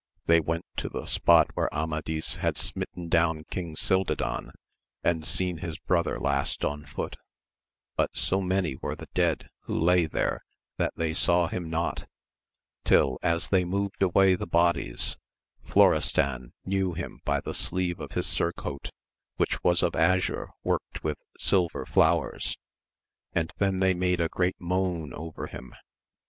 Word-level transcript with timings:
They 0.25 0.39
went 0.39 0.65
to 0.77 0.89
the 0.89 1.05
spot 1.05 1.51
where 1.53 1.71
Amadis 1.71 2.37
had 2.37 2.57
smitten 2.57 3.07
down 3.07 3.43
King 3.51 3.75
Cildadan, 3.75 4.51
and 5.03 5.23
seen 5.27 5.57
his 5.57 5.77
brother 5.77 6.19
last 6.19 6.65
on 6.65 6.87
foot; 6.87 7.17
but 7.97 8.17
so 8.17 8.41
many 8.41 8.75
were 8.75 8.95
the 8.95 9.09
dead 9.13 9.49
who 9.65 9.79
la}^ 9.79 10.09
there 10.09 10.43
that 10.77 10.93
they 10.95 11.13
saw 11.13 11.45
him 11.49 11.69
not, 11.69 12.07
till 12.83 13.19
as 13.21 13.49
they 13.49 13.63
moved 13.63 14.01
away 14.01 14.33
the 14.33 14.47
bodies, 14.47 15.17
Florestan 15.63 16.53
knew 16.65 16.93
him 16.93 17.19
by 17.23 17.39
the 17.39 17.53
sleeve 17.53 17.99
of 17.99 18.13
his 18.13 18.25
surcoat, 18.25 18.89
which 19.35 19.63
was 19.63 19.83
of 19.83 19.95
azure 19.95 20.49
worked 20.63 21.03
with 21.03 21.19
silver 21.37 21.85
flowers, 21.85 22.57
and 23.33 23.53
then 23.59 23.77
they 23.79 23.93
made 23.93 24.27
great 24.31 24.59
moan 24.59 25.13
over 25.13 25.45
him. 25.45 25.75